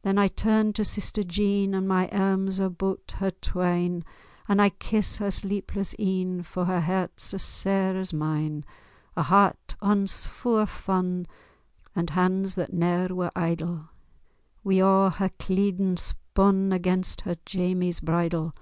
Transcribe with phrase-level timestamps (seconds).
[0.00, 4.02] Then I turn to sister Jean, And my airms aboot her twine,
[4.48, 8.64] And I kiss her sleepless een, For her heart's as sair as mine,—
[9.14, 11.26] A heart ance fu' o' fun,
[11.94, 13.90] And hands that ne'er were idle,
[14.64, 18.54] Wi' a' her cleedin' spun Against her Jamie's bridal.